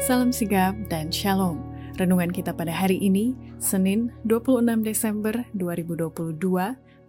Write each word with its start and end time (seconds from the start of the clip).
Salam 0.00 0.32
sigap 0.32 0.72
dan 0.88 1.12
shalom. 1.12 1.60
Renungan 2.00 2.32
kita 2.32 2.56
pada 2.56 2.72
hari 2.72 2.96
ini, 2.96 3.36
Senin 3.60 4.08
26 4.24 4.80
Desember 4.80 5.44
2022, 5.52 6.32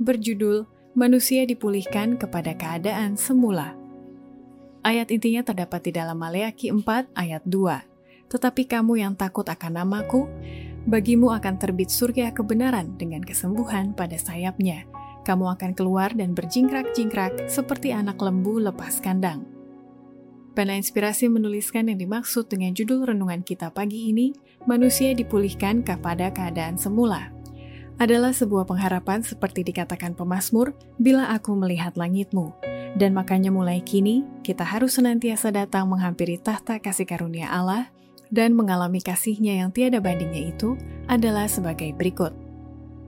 berjudul 0.04 0.68
Manusia 0.92 1.48
Dipulihkan 1.48 2.20
kepada 2.20 2.52
Keadaan 2.52 3.16
Semula. 3.16 3.72
Ayat 4.84 5.16
intinya 5.16 5.48
terdapat 5.48 5.88
di 5.88 5.96
dalam 5.96 6.20
Maleaki 6.20 6.76
4 6.76 7.08
ayat 7.16 7.48
2. 7.48 8.28
Tetapi 8.28 8.68
kamu 8.68 9.00
yang 9.00 9.16
takut 9.16 9.48
akan 9.48 9.80
namaku, 9.80 10.28
bagimu 10.84 11.32
akan 11.32 11.56
terbit 11.56 11.88
surga 11.88 12.36
kebenaran 12.36 13.00
dengan 13.00 13.24
kesembuhan 13.24 13.96
pada 13.96 14.20
sayapnya. 14.20 14.84
Kamu 15.24 15.56
akan 15.56 15.72
keluar 15.72 16.12
dan 16.12 16.36
berjingkrak-jingkrak 16.36 17.48
seperti 17.48 17.96
anak 17.96 18.20
lembu 18.20 18.60
lepas 18.60 19.00
kandang. 19.00 19.53
Pena 20.54 20.78
Inspirasi 20.78 21.34
menuliskan 21.34 21.90
yang 21.90 21.98
dimaksud 21.98 22.46
dengan 22.46 22.78
judul 22.78 23.10
renungan 23.10 23.42
kita 23.42 23.74
pagi 23.74 24.14
ini, 24.14 24.38
manusia 24.70 25.10
dipulihkan 25.18 25.82
kepada 25.82 26.30
keadaan 26.30 26.78
semula. 26.78 27.34
Adalah 27.98 28.38
sebuah 28.38 28.70
pengharapan 28.70 29.26
seperti 29.26 29.66
dikatakan 29.66 30.14
pemazmur, 30.14 30.78
bila 31.02 31.34
aku 31.34 31.58
melihat 31.58 31.98
langitmu. 31.98 32.54
Dan 32.94 33.18
makanya 33.18 33.50
mulai 33.50 33.82
kini, 33.82 34.22
kita 34.46 34.62
harus 34.62 35.02
senantiasa 35.02 35.50
datang 35.50 35.90
menghampiri 35.90 36.38
tahta 36.38 36.78
kasih 36.78 37.10
karunia 37.10 37.50
Allah 37.50 37.90
dan 38.30 38.54
mengalami 38.54 39.02
kasihnya 39.02 39.58
yang 39.58 39.74
tiada 39.74 39.98
bandingnya 39.98 40.54
itu 40.54 40.78
adalah 41.10 41.50
sebagai 41.50 41.90
berikut. 41.98 42.30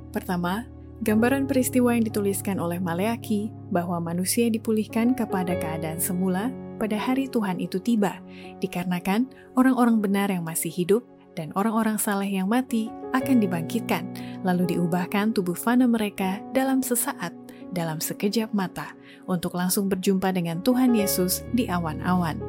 Pertama, 0.09 0.65
gambaran 1.05 1.45
peristiwa 1.45 1.93
yang 1.93 2.09
dituliskan 2.09 2.57
oleh 2.57 2.81
Maleaki 2.81 3.53
bahwa 3.69 4.01
manusia 4.01 4.49
dipulihkan 4.49 5.13
kepada 5.13 5.53
keadaan 5.61 6.01
semula 6.01 6.49
pada 6.75 6.99
hari 6.99 7.31
Tuhan 7.31 7.59
itu 7.63 7.79
tiba, 7.79 8.19
dikarenakan 8.59 9.27
orang-orang 9.55 9.99
benar 10.03 10.27
yang 10.31 10.43
masih 10.43 10.69
hidup 10.71 11.03
dan 11.35 11.51
orang-orang 11.53 11.99
saleh 11.99 12.31
yang 12.31 12.47
mati 12.47 12.87
akan 13.11 13.43
dibangkitkan, 13.43 14.07
lalu 14.47 14.75
diubahkan 14.75 15.35
tubuh 15.35 15.55
fana 15.55 15.85
mereka 15.85 16.39
dalam 16.55 16.79
sesaat, 16.79 17.35
dalam 17.75 17.99
sekejap 17.99 18.55
mata, 18.55 18.95
untuk 19.27 19.55
langsung 19.55 19.91
berjumpa 19.91 20.31
dengan 20.31 20.63
Tuhan 20.63 20.95
Yesus 20.95 21.43
di 21.51 21.67
awan-awan. 21.67 22.39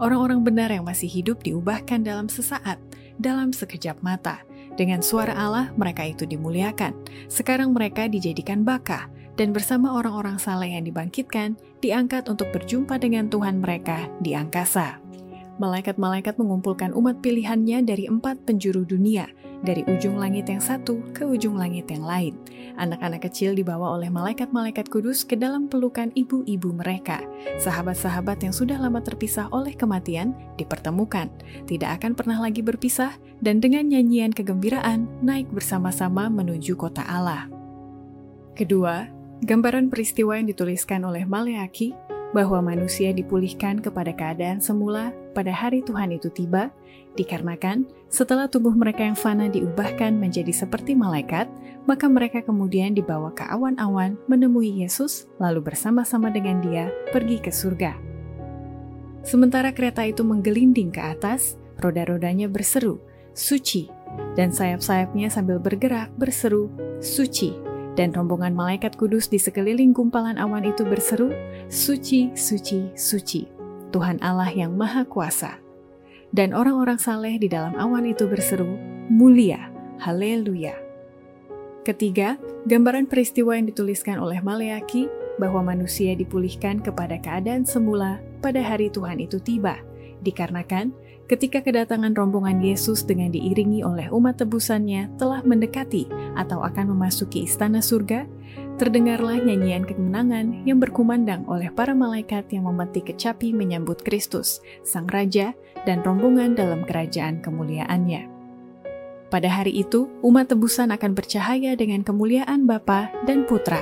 Orang-orang 0.00 0.40
benar 0.40 0.72
yang 0.72 0.88
masih 0.88 1.08
hidup 1.12 1.44
diubahkan 1.44 2.00
dalam 2.00 2.28
sesaat, 2.28 2.80
dalam 3.20 3.52
sekejap 3.52 4.00
mata. 4.00 4.40
Dengan 4.80 5.04
suara 5.04 5.36
Allah, 5.36 5.68
mereka 5.76 6.08
itu 6.08 6.24
dimuliakan. 6.24 6.96
Sekarang 7.28 7.76
mereka 7.76 8.08
dijadikan 8.08 8.64
baka, 8.64 9.12
dan 9.38 9.54
bersama 9.54 9.94
orang-orang 9.94 10.38
saleh 10.40 10.74
yang 10.74 10.86
dibangkitkan, 10.86 11.58
diangkat 11.84 12.26
untuk 12.26 12.50
berjumpa 12.54 12.98
dengan 12.98 13.28
Tuhan 13.28 13.62
mereka 13.62 14.08
di 14.22 14.34
angkasa. 14.34 14.98
Malaikat-malaikat 15.60 16.40
mengumpulkan 16.40 16.96
umat 16.96 17.20
pilihannya 17.20 17.84
dari 17.84 18.08
empat 18.08 18.48
penjuru 18.48 18.80
dunia, 18.88 19.28
dari 19.60 19.84
ujung 19.84 20.16
langit 20.16 20.48
yang 20.48 20.60
satu 20.60 21.04
ke 21.12 21.20
ujung 21.20 21.52
langit 21.52 21.84
yang 21.92 22.00
lain. 22.00 22.32
Anak-anak 22.80 23.28
kecil 23.28 23.52
dibawa 23.52 23.92
oleh 24.00 24.08
malaikat-malaikat 24.08 24.88
kudus 24.88 25.20
ke 25.20 25.36
dalam 25.36 25.68
pelukan 25.68 26.08
ibu-ibu 26.16 26.72
mereka. 26.72 27.20
Sahabat-sahabat 27.60 28.40
yang 28.40 28.56
sudah 28.56 28.80
lama 28.80 29.04
terpisah 29.04 29.52
oleh 29.52 29.76
kematian 29.76 30.32
dipertemukan, 30.56 31.28
tidak 31.68 32.00
akan 32.00 32.16
pernah 32.16 32.40
lagi 32.40 32.64
berpisah, 32.64 33.12
dan 33.44 33.60
dengan 33.60 33.84
nyanyian 33.84 34.32
kegembiraan 34.32 35.04
naik 35.20 35.52
bersama-sama 35.52 36.32
menuju 36.32 36.72
kota 36.80 37.04
Allah. 37.04 37.52
Kedua, 38.56 39.19
Gambaran 39.40 39.88
peristiwa 39.88 40.36
yang 40.36 40.52
dituliskan 40.52 41.00
oleh 41.00 41.24
Maleaki 41.24 41.96
bahwa 42.30 42.62
manusia 42.62 43.10
dipulihkan 43.10 43.80
kepada 43.80 44.14
keadaan 44.14 44.60
semula 44.62 45.10
pada 45.32 45.50
hari 45.50 45.82
Tuhan 45.82 46.14
itu 46.14 46.30
tiba, 46.30 46.70
dikarenakan 47.18 47.88
setelah 48.06 48.46
tubuh 48.46 48.70
mereka 48.70 49.02
yang 49.02 49.18
fana 49.18 49.50
diubahkan 49.50 50.14
menjadi 50.14 50.52
seperti 50.54 50.94
malaikat, 50.94 51.50
maka 51.88 52.06
mereka 52.06 52.44
kemudian 52.44 52.94
dibawa 52.94 53.34
ke 53.34 53.42
awan-awan 53.48 54.14
menemui 54.30 54.84
Yesus, 54.84 55.26
lalu 55.42 55.72
bersama-sama 55.72 56.30
dengan 56.30 56.62
Dia 56.62 56.92
pergi 57.10 57.42
ke 57.42 57.50
surga. 57.50 57.96
Sementara 59.26 59.74
kereta 59.74 60.06
itu 60.06 60.22
menggelinding 60.22 60.94
ke 60.94 61.02
atas, 61.02 61.58
roda-rodanya 61.80 62.46
berseru, 62.46 63.02
"Suci!" 63.34 63.90
dan 64.36 64.54
sayap-sayapnya 64.54 65.32
sambil 65.32 65.58
bergerak 65.58 66.12
berseru, 66.14 66.70
"Suci!" 67.02 67.69
Dan 67.98 68.14
rombongan 68.14 68.54
malaikat 68.54 68.94
kudus 68.94 69.26
di 69.26 69.38
sekeliling 69.38 69.90
gumpalan 69.90 70.38
awan 70.38 70.66
itu 70.66 70.86
berseru, 70.86 71.34
Suci, 71.70 72.34
suci, 72.34 72.90
suci, 72.94 73.46
Tuhan 73.90 74.18
Allah 74.22 74.50
yang 74.50 74.74
Maha 74.74 75.06
Kuasa. 75.06 75.58
Dan 76.30 76.54
orang-orang 76.54 76.98
saleh 76.98 77.38
di 77.42 77.50
dalam 77.50 77.74
awan 77.74 78.06
itu 78.06 78.26
berseru, 78.30 78.78
Mulia, 79.10 79.70
Haleluya. 79.98 80.74
Ketiga, 81.82 82.38
gambaran 82.70 83.10
peristiwa 83.10 83.58
yang 83.58 83.66
dituliskan 83.66 84.22
oleh 84.22 84.38
Maleaki 84.38 85.10
bahwa 85.40 85.74
manusia 85.74 86.12
dipulihkan 86.14 86.84
kepada 86.84 87.18
keadaan 87.18 87.64
semula 87.64 88.20
pada 88.44 88.60
hari 88.60 88.92
Tuhan 88.92 89.18
itu 89.18 89.40
tiba, 89.42 89.80
dikarenakan 90.22 90.92
ketika 91.30 91.62
kedatangan 91.62 92.10
rombongan 92.10 92.58
Yesus 92.58 93.06
dengan 93.06 93.30
diiringi 93.30 93.86
oleh 93.86 94.10
umat 94.10 94.42
tebusannya 94.42 95.14
telah 95.14 95.46
mendekati 95.46 96.10
atau 96.34 96.66
akan 96.66 96.90
memasuki 96.90 97.46
istana 97.46 97.78
surga, 97.78 98.26
terdengarlah 98.82 99.38
nyanyian 99.38 99.86
kemenangan 99.86 100.66
yang 100.66 100.82
berkumandang 100.82 101.46
oleh 101.46 101.70
para 101.70 101.94
malaikat 101.94 102.50
yang 102.50 102.66
memetik 102.66 103.14
kecapi 103.14 103.54
menyambut 103.54 104.02
Kristus, 104.02 104.58
Sang 104.82 105.06
Raja, 105.06 105.54
dan 105.86 106.02
rombongan 106.02 106.58
dalam 106.58 106.82
kerajaan 106.82 107.38
kemuliaannya. 107.38 108.26
Pada 109.30 109.46
hari 109.46 109.86
itu, 109.86 110.10
umat 110.26 110.50
tebusan 110.50 110.90
akan 110.90 111.14
bercahaya 111.14 111.78
dengan 111.78 112.02
kemuliaan 112.02 112.66
Bapa 112.66 113.14
dan 113.30 113.46
Putra, 113.46 113.78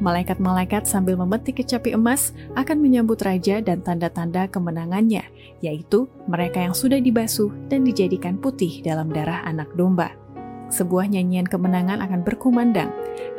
malaikat-malaikat 0.00 0.88
sambil 0.88 1.14
memetik 1.14 1.62
kecapi 1.62 1.94
emas 1.94 2.34
akan 2.58 2.80
menyambut 2.82 3.20
raja 3.22 3.60
dan 3.62 3.84
tanda-tanda 3.84 4.50
kemenangannya, 4.50 5.22
yaitu 5.62 6.10
mereka 6.26 6.64
yang 6.64 6.74
sudah 6.74 6.98
dibasuh 6.98 7.52
dan 7.70 7.86
dijadikan 7.86 8.40
putih 8.40 8.82
dalam 8.82 9.12
darah 9.12 9.44
anak 9.46 9.70
domba. 9.78 10.16
Sebuah 10.70 11.06
nyanyian 11.10 11.46
kemenangan 11.46 12.02
akan 12.02 12.26
berkumandang. 12.26 12.90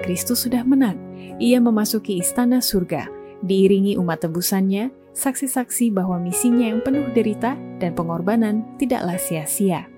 Kristus 0.04 0.48
sudah 0.48 0.64
menang. 0.64 1.00
Ia 1.42 1.60
memasuki 1.60 2.20
istana 2.20 2.64
surga, 2.64 3.08
diiringi 3.44 4.00
umat 4.00 4.24
tebusannya, 4.24 4.92
saksi-saksi 5.12 5.92
bahwa 5.92 6.20
misinya 6.24 6.72
yang 6.72 6.80
penuh 6.80 7.12
derita 7.12 7.60
dan 7.84 7.92
pengorbanan 7.92 8.64
tidaklah 8.80 9.20
sia-sia. 9.20 9.91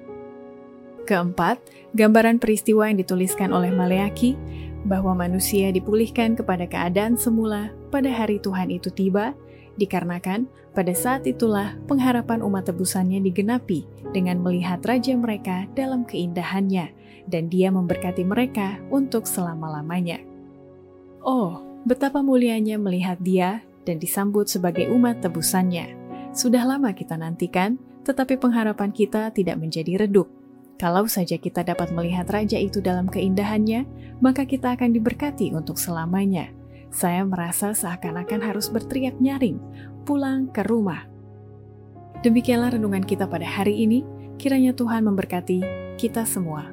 Keempat, 1.04 1.60
gambaran 1.92 2.40
peristiwa 2.40 2.88
yang 2.88 2.96
dituliskan 2.96 3.52
oleh 3.52 3.76
Maleaki 3.76 4.40
bahwa 4.88 5.12
manusia 5.16 5.68
dipulihkan 5.72 6.36
kepada 6.40 6.64
keadaan 6.64 7.20
semula 7.20 7.76
pada 7.92 8.08
hari 8.08 8.40
Tuhan 8.40 8.72
itu 8.72 8.88
tiba, 8.88 9.36
dikarenakan 9.76 10.48
pada 10.72 10.96
saat 10.96 11.28
itulah 11.28 11.76
pengharapan 11.92 12.40
umat 12.40 12.72
tebusannya 12.72 13.20
digenapi 13.20 13.84
dengan 14.16 14.40
melihat 14.40 14.80
Raja 14.80 15.12
mereka 15.20 15.68
dalam 15.76 16.08
keindahannya, 16.08 16.96
dan 17.28 17.52
dia 17.52 17.68
memberkati 17.68 18.24
mereka 18.24 18.80
untuk 18.88 19.28
selama-lamanya. 19.28 20.24
Oh, 21.24 21.64
betapa 21.84 22.24
mulianya 22.24 22.80
melihat 22.80 23.20
dia 23.20 23.64
dan 23.84 24.00
disambut 24.00 24.48
sebagai 24.48 24.88
umat 24.92 25.20
tebusannya. 25.20 26.00
Sudah 26.32 26.64
lama 26.64 26.96
kita 26.96 27.20
nantikan, 27.20 27.76
tetapi 28.08 28.40
pengharapan 28.40 28.92
kita 28.92 29.32
tidak 29.32 29.60
menjadi 29.60 30.08
redup 30.08 30.43
kalau 30.82 31.06
saja 31.06 31.38
kita 31.38 31.62
dapat 31.62 31.94
melihat 31.94 32.26
raja 32.34 32.58
itu 32.58 32.82
dalam 32.82 33.06
keindahannya, 33.06 33.86
maka 34.20 34.44
kita 34.44 34.74
akan 34.74 34.92
diberkati 34.92 35.54
untuk 35.54 35.78
selamanya. 35.78 36.50
Saya 36.90 37.26
merasa 37.26 37.74
seakan-akan 37.74 38.42
harus 38.42 38.70
berteriak 38.70 39.18
nyaring, 39.22 39.62
pulang 40.06 40.50
ke 40.50 40.66
rumah. 40.66 41.06
Demikianlah 42.26 42.74
renungan 42.74 43.06
kita 43.06 43.30
pada 43.30 43.46
hari 43.46 43.86
ini. 43.86 44.02
Kiranya 44.42 44.74
Tuhan 44.74 45.06
memberkati 45.06 45.62
kita 46.02 46.26
semua. 46.26 46.73